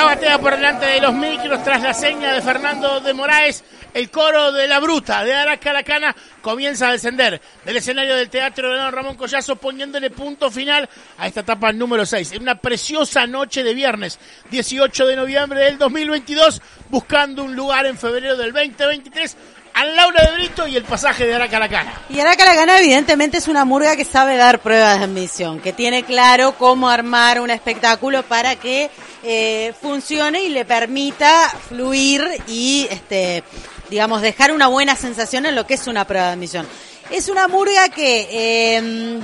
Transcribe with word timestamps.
La 0.00 0.06
batea 0.06 0.38
por 0.38 0.56
delante 0.56 0.86
de 0.86 0.98
los 0.98 1.12
micros 1.12 1.62
tras 1.62 1.82
la 1.82 1.92
seña 1.92 2.32
de 2.32 2.40
Fernando 2.40 3.00
de 3.00 3.12
Moraes. 3.12 3.62
El 3.92 4.10
coro 4.10 4.50
de 4.50 4.66
la 4.66 4.80
bruta 4.80 5.22
de 5.24 5.34
Aracalacana 5.34 6.16
comienza 6.40 6.88
a 6.88 6.92
descender 6.92 7.38
del 7.66 7.76
escenario 7.76 8.16
del 8.16 8.30
Teatro 8.30 8.72
de 8.72 8.78
Don 8.78 8.94
Ramón 8.94 9.16
Collazo 9.16 9.56
poniéndole 9.56 10.08
punto 10.08 10.50
final 10.50 10.88
a 11.18 11.26
esta 11.26 11.40
etapa 11.40 11.70
número 11.74 12.06
6. 12.06 12.32
En 12.32 12.40
una 12.40 12.54
preciosa 12.54 13.26
noche 13.26 13.62
de 13.62 13.74
viernes 13.74 14.18
18 14.50 15.06
de 15.06 15.16
noviembre 15.16 15.64
del 15.64 15.76
2022 15.76 16.62
buscando 16.88 17.44
un 17.44 17.54
lugar 17.54 17.84
en 17.84 17.98
febrero 17.98 18.38
del 18.38 18.54
2023 18.54 19.36
a 19.74 19.84
Laura 19.84 20.24
de 20.24 20.34
Brito 20.34 20.66
y 20.66 20.76
el 20.76 20.84
pasaje 20.84 21.26
de 21.26 21.34
Aracalacana. 21.34 21.92
Y 22.08 22.20
Aracalacana 22.20 22.78
evidentemente 22.78 23.36
es 23.36 23.48
una 23.48 23.66
murga 23.66 23.96
que 23.96 24.06
sabe 24.06 24.36
dar 24.36 24.60
pruebas 24.60 24.98
de 24.98 25.04
admisión, 25.04 25.60
que 25.60 25.74
tiene 25.74 26.04
claro 26.04 26.54
cómo 26.56 26.88
armar 26.88 27.40
un 27.40 27.50
espectáculo 27.50 28.22
para 28.22 28.56
que 28.56 28.90
eh, 29.22 29.72
funcione 29.80 30.42
y 30.42 30.48
le 30.48 30.64
permita 30.64 31.48
fluir 31.68 32.24
y 32.46 32.86
este 32.90 33.42
digamos 33.90 34.22
dejar 34.22 34.52
una 34.52 34.68
buena 34.68 34.94
sensación 34.96 35.46
en 35.46 35.54
lo 35.56 35.66
que 35.66 35.74
es 35.74 35.86
una 35.86 36.06
prueba 36.06 36.26
de 36.28 36.32
admisión. 36.32 36.66
Es 37.10 37.28
una 37.28 37.48
murga 37.48 37.88
que 37.88 38.28
eh, 38.30 39.20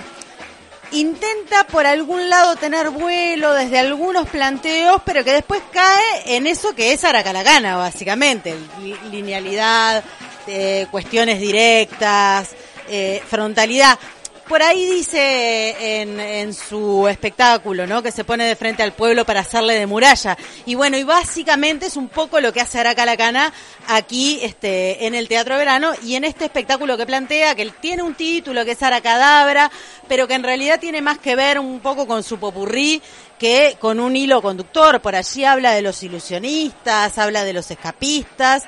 intenta 0.92 1.64
por 1.64 1.86
algún 1.86 2.28
lado 2.28 2.56
tener 2.56 2.91
vuelo 2.91 3.53
desde 3.55 3.78
algunos 3.78 4.28
planteos, 4.28 5.00
pero 5.05 5.25
que 5.25 5.33
después 5.33 5.61
cae 5.72 6.36
en 6.36 6.47
eso 6.47 6.75
que 6.75 6.92
es 6.92 7.05
Aracalacana, 7.05 7.77
básicamente. 7.77 8.56
Li- 8.83 8.97
Linealidad, 9.10 10.03
eh, 10.48 10.86
cuestiones 10.91 11.41
directas, 11.41 12.50
eh, 12.88 13.22
frontalidad. 13.28 13.98
Por 14.48 14.62
ahí 14.62 14.84
dice 14.84 16.02
en, 16.02 16.20
en 16.20 16.55
su 16.55 17.08
espectáculo, 17.08 17.84
¿no? 17.84 18.00
Que 18.00 18.12
se 18.12 18.22
pone 18.22 18.44
de 18.44 18.55
frente 18.55 18.84
al 18.84 18.92
pueblo 18.92 19.25
para 19.25 19.41
hacerle 19.41 19.75
de 19.75 19.86
muralla. 19.86 20.38
Y 20.66 20.77
bueno, 20.77 20.97
y 20.97 21.03
básicamente 21.03 21.86
es 21.86 21.97
un 21.97 22.08
poco 22.08 22.38
lo 22.38 22.53
que 22.53 22.61
hace 22.61 22.78
Aracalacana 22.78 23.53
aquí, 23.88 24.38
este, 24.42 25.05
en 25.05 25.16
el 25.16 25.27
Teatro 25.27 25.56
Verano 25.56 25.92
y 26.05 26.14
en 26.14 26.22
este 26.22 26.44
espectáculo 26.44 26.97
que 26.97 27.06
plantea, 27.06 27.56
que 27.56 27.69
tiene 27.80 28.05
un 28.05 28.14
título 28.14 28.64
que 28.64 28.72
es 28.72 28.83
Aracadabra, 28.84 29.69
pero 30.06 30.28
que 30.28 30.34
en 30.34 30.44
realidad 30.44 30.78
tiene 30.78 31.03
más 31.03 31.19
que 31.19 31.34
ver 31.34 31.58
un 31.58 31.81
poco 31.81 32.06
con 32.06 32.22
su 32.22 32.38
popurrí 32.38 33.03
que 33.41 33.77
con 33.81 33.98
un 33.98 34.14
hilo 34.14 34.41
conductor. 34.42 35.00
Por 35.00 35.16
allí 35.16 35.44
habla 35.44 35.72
de 35.72 35.83
los 35.83 36.00
ilusionistas, 36.05 37.19
habla 37.19 37.42
de 37.42 37.53
los 37.53 37.69
escapistas. 37.72 38.62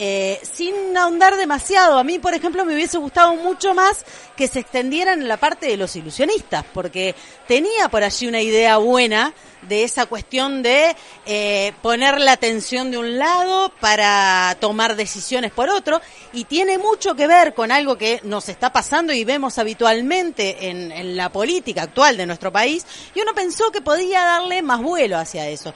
Eh, 0.00 0.40
sin 0.52 0.96
ahondar 0.96 1.36
demasiado, 1.36 1.98
a 1.98 2.04
mí, 2.04 2.20
por 2.20 2.32
ejemplo, 2.32 2.64
me 2.64 2.72
hubiese 2.72 2.98
gustado 2.98 3.34
mucho 3.34 3.74
más 3.74 4.04
que 4.36 4.46
se 4.46 4.60
extendieran 4.60 5.20
en 5.20 5.26
la 5.26 5.38
parte 5.38 5.66
de 5.66 5.76
los 5.76 5.96
ilusionistas, 5.96 6.64
porque 6.72 7.16
tenía 7.48 7.88
por 7.88 8.04
allí 8.04 8.28
una 8.28 8.40
idea 8.40 8.76
buena 8.76 9.34
de 9.62 9.82
esa 9.82 10.06
cuestión 10.06 10.62
de 10.62 10.94
eh, 11.26 11.72
poner 11.82 12.20
la 12.20 12.30
atención 12.30 12.92
de 12.92 12.98
un 12.98 13.18
lado 13.18 13.72
para 13.80 14.56
tomar 14.60 14.94
decisiones 14.94 15.50
por 15.50 15.68
otro, 15.68 16.00
y 16.32 16.44
tiene 16.44 16.78
mucho 16.78 17.16
que 17.16 17.26
ver 17.26 17.52
con 17.52 17.72
algo 17.72 17.98
que 17.98 18.20
nos 18.22 18.48
está 18.48 18.72
pasando 18.72 19.12
y 19.12 19.24
vemos 19.24 19.58
habitualmente 19.58 20.68
en, 20.68 20.92
en 20.92 21.16
la 21.16 21.32
política 21.32 21.82
actual 21.82 22.16
de 22.16 22.26
nuestro 22.26 22.52
país, 22.52 22.86
y 23.16 23.20
uno 23.20 23.34
pensó 23.34 23.72
que 23.72 23.80
podía 23.80 24.22
darle 24.22 24.62
más 24.62 24.80
vuelo 24.80 25.18
hacia 25.18 25.48
eso 25.48 25.74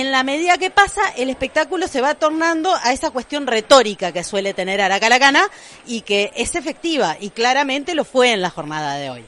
en 0.00 0.10
la 0.12 0.22
medida 0.22 0.58
que 0.58 0.70
pasa, 0.70 1.00
el 1.16 1.30
espectáculo 1.30 1.88
se 1.88 2.00
va 2.00 2.14
tornando 2.14 2.74
a 2.82 2.92
esa 2.92 3.10
cuestión 3.10 3.46
retórica 3.46 4.12
que 4.12 4.24
suele 4.24 4.54
tener 4.54 4.80
Aracalacana 4.80 5.42
y 5.86 6.02
que 6.02 6.32
es 6.36 6.54
efectiva 6.54 7.16
y 7.20 7.30
claramente 7.30 7.94
lo 7.94 8.04
fue 8.04 8.32
en 8.32 8.42
la 8.42 8.50
jornada 8.50 8.96
de 8.96 9.10
hoy. 9.10 9.24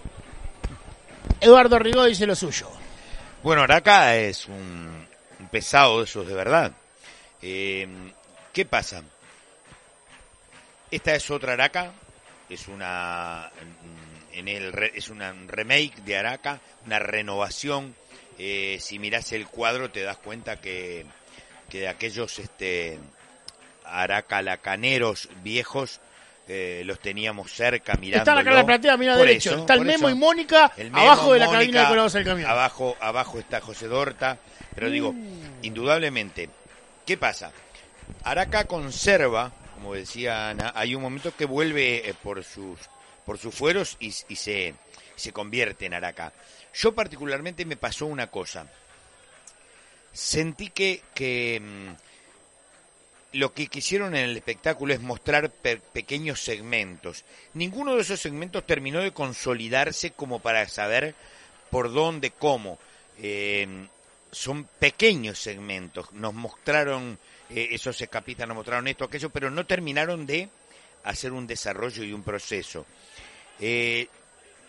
Eduardo 1.41 1.78
Rigó 1.78 2.04
dice 2.04 2.26
lo 2.26 2.34
suyo. 2.34 2.70
Bueno, 3.42 3.62
Araca 3.62 4.16
es 4.16 4.47
un, 4.47 5.06
un 5.38 5.48
pesado 5.48 5.98
de 5.98 6.04
esos 6.04 6.26
de 6.26 6.34
verdad. 6.34 6.72
Eh, 7.41 7.88
¿Qué 8.52 8.64
pasa? 8.66 9.02
Esta 10.91 11.14
es 11.14 11.31
otra 11.31 11.52
Araca, 11.54 11.92
es 12.48 12.69
una 12.69 13.50
en 14.32 14.48
el 14.48 14.72
re- 14.72 14.92
es 14.94 15.08
una 15.08 15.31
un 15.31 15.48
remake 15.48 16.02
de 16.04 16.16
Araca, 16.19 16.60
una 16.84 16.98
renovación. 16.98 17.94
Eh, 18.43 18.78
si 18.81 18.99
miras 18.99 19.33
el 19.33 19.47
cuadro 19.49 19.91
te 19.91 20.01
das 20.03 20.17
cuenta 20.17 20.56
que, 20.61 21.05
que 21.69 21.81
de 21.81 21.89
aquellos 21.89 22.39
este 22.39 22.99
aracalacaneros 23.84 25.28
viejos 25.43 26.01
eh, 26.49 26.83
los 26.84 26.99
teníamos 27.00 27.53
cerca 27.53 27.95
mirando. 27.95 28.23
Está 28.23 28.34
la 28.34 28.43
cara 28.43 28.56
de 28.56 28.65
platea, 28.65 28.97
mira 28.97 29.17
derecho. 29.17 29.59
Está 29.59 29.75
el 29.75 29.83
Memo 29.83 30.09
y 30.11 30.15
Mónica 30.15 30.73
abajo 30.93 31.33
de 31.34 31.39
la 31.39 31.50
cabina 31.50 31.83
de 31.83 31.89
colados 31.89 32.12
del 32.15 32.25
camión. 32.25 32.50
Abajo, 32.50 32.97
abajo 33.00 33.39
está 33.39 33.61
José 33.61 33.87
Dorta. 33.87 34.39
Pero 34.75 34.89
digo, 34.91 35.12
Mm. 35.12 35.62
indudablemente, 35.65 36.49
¿qué 37.05 37.17
pasa? 37.17 37.53
Araca 38.25 38.65
conserva, 38.65 39.53
como 39.75 39.95
decía 39.95 40.49
Ana, 40.50 40.73
hay 40.75 40.95
un 40.95 41.03
momento 41.03 41.34
que 41.37 41.45
vuelve 41.45 42.09
eh, 42.09 42.15
por 42.23 42.43
sus 42.45 42.79
por 43.27 43.39
sus 43.39 43.55
fueros 43.55 43.97
y, 44.00 44.09
y 44.29 44.37
se, 44.37 44.75
se 45.15 45.33
convierte 45.33 45.87
en 45.87 45.95
Araca. 45.95 46.33
Yo 46.75 46.94
particularmente 46.94 47.64
me 47.64 47.76
pasó 47.76 48.06
una 48.06 48.28
cosa. 48.28 48.66
Sentí 50.12 50.70
que, 50.70 51.03
que 51.14 51.60
mm, 51.60 53.38
lo 53.38 53.53
que 53.54 53.69
quisieron 53.69 54.14
en 54.16 54.25
el 54.31 54.36
espectáculo 54.36 54.92
es 54.92 55.00
mostrar 55.00 55.50
pe- 55.50 55.76
pequeños 55.92 56.41
segmentos. 56.41 57.25
Ninguno 57.54 57.94
de 57.94 58.03
esos 58.03 58.20
segmentos 58.20 58.66
terminó 58.66 59.00
de 59.00 59.12
consolidarse 59.12 60.10
como 60.12 60.41
para 60.41 60.69
saber 60.69 61.14
por 61.70 61.92
dónde, 61.92 62.31
cómo. 62.32 62.78
Eh, 63.19 63.87
son 64.32 64.64
pequeños 64.64 65.38
segmentos. 65.38 66.12
Nos 66.12 66.34
mostraron, 66.34 67.19
eh, 67.50 67.69
esos 67.72 68.00
escapistas 68.00 68.48
nos 68.48 68.56
mostraron 68.56 68.88
esto, 68.88 69.04
aquello, 69.04 69.31
pero 69.31 69.50
no 69.50 69.66
terminaron 69.66 70.26
de 70.26 70.48
hacer 71.04 71.32
un 71.32 71.47
desarrollo 71.47 72.02
y 72.04 72.12
un 72.12 72.22
proceso. 72.25 72.84
Eh, 73.60 74.08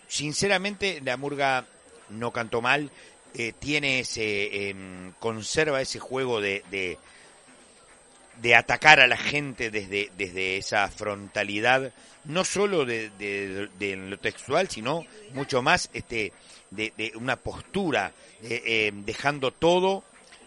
sinceramente, 0.07 1.01
la 1.03 1.17
murga 1.17 1.65
no 2.11 2.31
cantó 2.31 2.61
mal, 2.61 2.91
eh, 3.33 3.53
tiene 3.57 3.99
ese, 3.99 4.69
em, 4.69 5.13
conserva 5.19 5.81
ese 5.81 5.99
juego 5.99 6.41
de, 6.41 6.63
de, 6.69 8.55
atacar 8.55 8.99
a 8.99 9.07
la 9.07 9.17
gente 9.17 9.71
desde, 9.71 10.11
desde 10.17 10.57
esa 10.57 10.87
frontalidad, 10.89 11.93
no 12.25 12.43
solo 12.43 12.85
de, 12.85 13.69
lo 13.79 14.19
textual, 14.19 14.69
sino 14.69 15.05
mucho 15.33 15.61
más 15.61 15.89
este, 15.93 16.33
de, 16.71 17.11
una 17.15 17.35
postura, 17.35 18.13
eh, 18.41 18.61
eh, 18.65 18.91
dejando 18.93 19.51
todo 19.51 20.03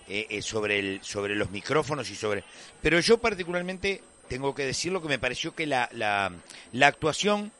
eh, 0.08 0.40
sobre, 0.42 0.78
el, 0.78 1.00
sobre 1.02 1.36
los 1.36 1.50
micrófonos 1.50 2.10
y 2.10 2.16
sobre... 2.16 2.44
Pero 2.82 2.98
yo 3.00 3.18
particularmente 3.18 4.02
tengo 4.28 4.54
que 4.54 4.64
decirlo 4.64 5.02
que 5.02 5.08
me 5.08 5.18
pareció 5.18 5.54
que 5.54 5.66
la, 5.66 5.88
la, 5.92 6.32
la 6.72 6.86
actuación 6.86 7.52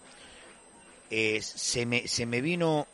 se, 1.11 1.87
me, 1.87 2.09
se 2.09 2.27
me 2.27 2.41
vino... 2.41 2.87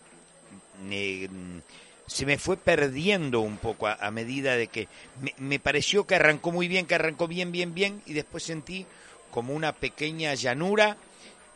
se 2.06 2.27
me 2.27 2.38
fue 2.38 2.56
perdiendo 2.56 3.41
un 3.41 3.56
poco 3.56 3.87
a, 3.87 4.11
medida 4.11 4.56
de 4.56 4.67
que 4.67 4.88
me, 5.21 5.35
me 5.38 5.59
pareció 5.59 6.06
que 6.06 6.17
arrancó 6.17 6.53
muy 6.53 6.69
bien, 6.69 6.87
que 6.87 6.94
arrancó 6.94 7.29
bien, 7.29 7.53
bien, 7.53 7.75
bien, 7.75 8.03
y 8.06 8.12
después 8.12 8.43
sentí 8.43 8.87
como 9.31 9.55
una 9.55 9.73
pequeña 9.73 10.35
llanura 10.35 10.97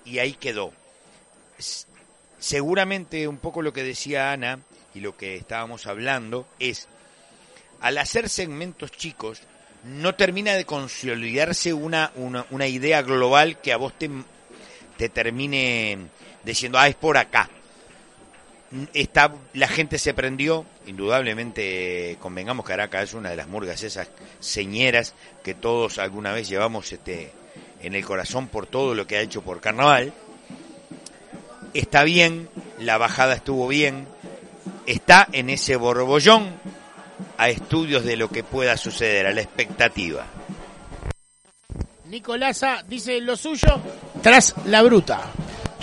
y 0.05 0.19
ahí 0.19 0.35
quedó. 0.35 0.73
Seguramente 2.38 3.26
un 3.29 3.38
poco 3.38 3.62
lo 3.62 3.73
que 3.73 3.82
decía 3.82 4.32
Ana 4.32 4.61
y 4.94 5.00
lo 5.00 5.17
que 5.17 5.37
estábamos 5.37 5.87
hablando 5.87 6.47
es, 6.59 6.88
al 7.81 7.99
hacer 7.99 8.29
segmentos 8.29 8.93
chicos, 8.93 9.41
no 9.85 10.15
termina 10.15 10.55
de 10.55 10.65
consolidarse 10.65 11.73
una, 11.73 12.12
una, 12.15 12.47
una 12.50 12.67
idea 12.67 13.03
global 13.03 13.61
que 13.61 13.73
a 13.73 13.76
vos 13.76 13.93
te, 13.99 14.09
te 14.97 15.09
termine 15.09 15.99
diciendo, 16.44 16.79
ah, 16.79 16.88
es 16.88 16.94
por 16.94 17.19
acá. 17.19 17.50
Está, 18.93 19.32
la 19.53 19.69
gente 19.69 19.99
se 19.99 20.15
prendió, 20.15 20.67
indudablemente 20.87 22.17
convengamos 22.21 22.67
que 22.67 22.73
Araca 22.73 23.03
es 23.03 23.15
una 23.15 23.31
de 23.31 23.37
las 23.37 23.47
murgas 23.47 23.82
esas 23.82 24.09
señeras 24.41 25.15
que 25.44 25.55
todos 25.55 25.99
alguna 25.99 26.32
vez 26.32 26.49
llevamos 26.49 26.93
este 26.93 27.32
en 27.82 27.94
el 27.94 28.05
corazón 28.05 28.49
por 28.49 28.67
todo 28.67 28.94
lo 28.94 29.06
que 29.06 29.17
ha 29.17 29.21
hecho 29.21 29.43
por 29.43 29.61
carnaval. 29.61 30.12
Está 31.73 32.03
bien, 32.05 32.49
la 32.79 32.99
bajada 32.99 33.35
estuvo 33.35 33.69
bien, 33.69 34.09
está 34.87 35.29
en 35.32 35.50
ese 35.50 35.76
borbollón 35.76 36.49
a 37.37 37.49
estudios 37.49 38.05
de 38.05 38.17
lo 38.17 38.29
que 38.29 38.43
pueda 38.43 38.76
suceder, 38.76 39.26
a 39.26 39.32
la 39.32 39.43
expectativa. 39.43 40.26
Nicolasa 42.06 42.82
dice 42.87 43.21
lo 43.21 43.37
suyo 43.37 43.81
tras 44.23 44.55
la 44.67 44.82
bruta. 44.82 45.31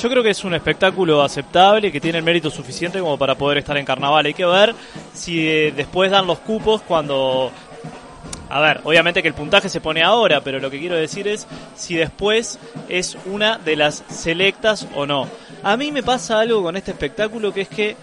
Yo 0.01 0.09
creo 0.09 0.23
que 0.23 0.31
es 0.31 0.43
un 0.43 0.55
espectáculo 0.55 1.21
aceptable, 1.21 1.91
que 1.91 2.01
tiene 2.01 2.17
el 2.17 2.23
mérito 2.23 2.49
suficiente 2.49 2.99
como 2.99 3.19
para 3.19 3.35
poder 3.35 3.59
estar 3.59 3.77
en 3.77 3.85
carnaval. 3.85 4.25
Hay 4.25 4.33
que 4.33 4.47
ver 4.47 4.73
si 5.13 5.47
eh, 5.47 5.71
después 5.75 6.09
dan 6.09 6.25
los 6.25 6.39
cupos 6.39 6.81
cuando... 6.81 7.51
A 8.49 8.59
ver, 8.59 8.81
obviamente 8.83 9.21
que 9.21 9.27
el 9.27 9.35
puntaje 9.35 9.69
se 9.69 9.79
pone 9.79 10.01
ahora, 10.01 10.41
pero 10.41 10.57
lo 10.57 10.71
que 10.71 10.79
quiero 10.79 10.95
decir 10.95 11.27
es 11.27 11.45
si 11.75 11.95
después 11.95 12.57
es 12.89 13.15
una 13.27 13.59
de 13.59 13.75
las 13.75 14.03
selectas 14.09 14.87
o 14.95 15.05
no. 15.05 15.27
A 15.61 15.77
mí 15.77 15.91
me 15.91 16.01
pasa 16.01 16.39
algo 16.39 16.63
con 16.63 16.75
este 16.75 16.89
espectáculo 16.91 17.53
que 17.53 17.61
es 17.61 17.69
que 17.69 17.95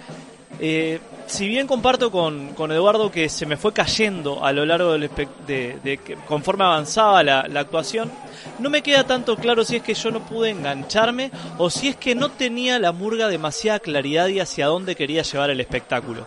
eh, 0.61 1.00
si 1.28 1.46
bien 1.46 1.66
comparto 1.66 2.10
con, 2.10 2.54
con, 2.54 2.72
Eduardo 2.72 3.10
que 3.10 3.28
se 3.28 3.44
me 3.44 3.56
fue 3.56 3.72
cayendo 3.72 4.44
a 4.44 4.50
lo 4.52 4.64
largo 4.64 4.92
del 4.92 5.10
de, 5.46 5.78
de, 5.84 6.00
conforme 6.26 6.64
avanzaba 6.64 7.22
la, 7.22 7.46
la, 7.46 7.60
actuación, 7.60 8.10
no 8.58 8.70
me 8.70 8.82
queda 8.82 9.04
tanto 9.04 9.36
claro 9.36 9.62
si 9.62 9.76
es 9.76 9.82
que 9.82 9.94
yo 9.94 10.10
no 10.10 10.25
pude 10.25 10.50
engancharme 10.50 11.30
o 11.58 11.69
si 11.69 11.88
es 11.88 11.96
que 11.96 12.14
no 12.14 12.30
tenía 12.30 12.78
la 12.78 12.92
murga 12.92 13.28
demasiada 13.28 13.78
claridad 13.78 14.28
y 14.28 14.40
hacia 14.40 14.66
dónde 14.66 14.96
quería 14.96 15.22
llevar 15.22 15.50
el 15.50 15.60
espectáculo. 15.60 16.26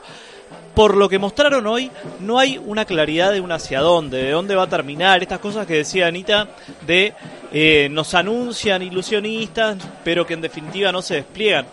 Por 0.75 0.95
lo 0.95 1.09
que 1.09 1.19
mostraron 1.19 1.67
hoy, 1.67 1.91
no 2.19 2.39
hay 2.39 2.57
una 2.57 2.85
claridad 2.85 3.33
de 3.33 3.41
un 3.41 3.51
hacia 3.51 3.81
dónde, 3.81 4.23
de 4.23 4.31
dónde 4.31 4.55
va 4.55 4.63
a 4.63 4.69
terminar, 4.69 5.21
estas 5.21 5.39
cosas 5.39 5.65
que 5.67 5.75
decía 5.75 6.07
Anita 6.07 6.47
de 6.85 7.13
eh, 7.51 7.89
nos 7.91 8.13
anuncian 8.13 8.81
ilusionistas, 8.81 9.77
pero 10.03 10.25
que 10.25 10.35
en 10.35 10.41
definitiva 10.41 10.91
no 10.91 11.01
se 11.01 11.15
despliegan 11.15 11.65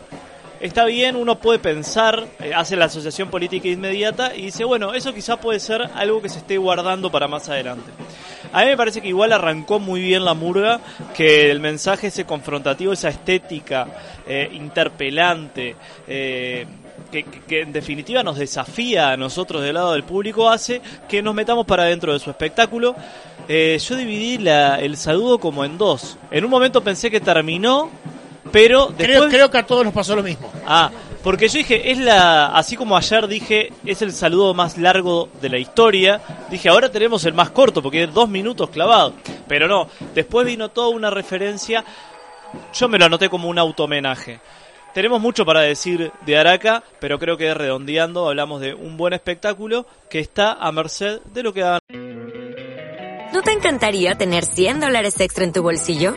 está 0.61 0.85
bien, 0.85 1.17
uno 1.17 1.39
puede 1.39 1.59
pensar, 1.59 2.27
eh, 2.41 2.53
hace 2.55 2.77
la 2.77 2.87
asociación 2.87 3.31
política 3.31 3.69
inmediata 3.69 4.35
y 4.35 4.47
dice, 4.47 4.65
bueno, 4.65 4.95
eso 4.95 5.15
quizá 5.15 5.39
puede 5.39 5.61
ser 5.61 5.89
algo 5.95 6.21
que 6.21 6.29
se 6.29 6.39
esté 6.39 6.59
guardando 6.59 7.11
para 7.11 7.29
más 7.29 7.49
adelante. 7.49 7.91
A 8.53 8.61
mí 8.61 8.67
me 8.67 8.77
parece 8.77 9.01
que 9.01 9.09
igual 9.09 9.33
arrancó 9.33 9.79
muy 9.79 10.01
bien 10.01 10.25
la 10.25 10.35
murga, 10.35 10.81
que 11.15 11.51
el 11.51 11.61
mensaje 11.61 12.09
ese 12.09 12.25
confrontativo, 12.25 12.93
esa 12.93 13.11
estética 13.11 13.87
eh, 14.27 14.49
interpelante, 14.53 15.77
eh, 16.07 16.67
que, 17.13 17.61
en 17.61 17.73
definitiva 17.73 18.23
nos 18.23 18.39
desafía 18.39 19.11
a 19.11 19.17
nosotros 19.17 19.63
del 19.63 19.75
lado 19.75 19.93
del 19.93 20.03
público, 20.03 20.49
hace 20.49 20.81
que 21.09 21.23
nos 21.23 21.35
metamos 21.35 21.67
para 21.67 21.85
dentro 21.85 22.13
de 22.13 22.19
su 22.19 22.31
espectáculo. 22.31 22.97
yo 23.49 23.97
dividí 23.97 24.39
la, 24.39 24.81
el 24.81 24.97
saludo 24.97 25.39
como 25.39 25.65
en 25.65 25.79
dos. 25.79 26.19
En 26.31 26.45
un 26.45 26.51
momento 26.51 26.83
pensé 26.83 27.11
que 27.11 27.21
terminó 27.21 27.91
pero 28.51 28.87
después... 28.87 29.07
creo, 29.07 29.29
creo 29.29 29.51
que 29.51 29.59
a 29.59 29.67
todos 29.67 29.85
nos 29.85 29.95
pasó 29.95 30.17
lo 30.17 30.23
mismo. 30.23 30.53
Ah, 30.67 30.91
porque 31.23 31.49
yo 31.49 31.59
dije, 31.59 31.91
es 31.91 31.99
la, 31.99 32.47
así 32.47 32.77
como 32.77 32.97
ayer 32.97 33.27
dije, 33.27 33.73
es 33.85 34.03
el 34.03 34.13
saludo 34.13 34.55
más 34.55 34.79
largo 34.79 35.29
de 35.41 35.49
la 35.49 35.59
historia, 35.59 36.21
dije, 36.49 36.69
ahora 36.69 36.91
tenemos 36.91 37.25
el 37.25 37.35
más 37.35 37.51
corto, 37.51 37.83
porque 37.83 38.05
es 38.05 38.15
dos 38.15 38.29
minutos 38.29 38.71
clavado. 38.71 39.15
Pero 39.47 39.67
no, 39.67 39.89
después 40.15 40.47
vino 40.47 40.71
toda 40.71 40.89
una 40.89 41.11
referencia, 41.11 41.85
yo 42.73 42.89
me 42.89 42.99
lo 42.99 43.07
anoté 43.07 43.29
como 43.29 43.49
un 43.49 43.59
auto-homenaje. 43.59 44.41
Tenemos 44.95 45.21
mucho 45.21 45.45
para 45.45 45.61
decir 45.61 46.11
de 46.25 46.39
Araca, 46.39 46.83
pero 46.99 47.19
creo 47.19 47.37
que 47.37 47.53
redondeando 47.53 48.29
hablamos 48.29 48.61
de 48.61 48.75
un 48.75 48.97
buen 48.97 49.13
espectáculo 49.13 49.87
que 50.09 50.21
está 50.21 50.55
a 50.55 50.73
merced 50.73 51.21
de 51.35 51.43
lo 51.43 51.53
que 51.53 51.63
hagan. 51.63 51.81
¿No 53.33 53.43
te 53.43 53.53
encantaría 53.53 54.17
tener 54.17 54.45
100 54.45 54.81
dólares 54.81 55.21
extra 55.21 55.45
en 55.45 55.53
tu 55.53 55.63
bolsillo? 55.63 56.17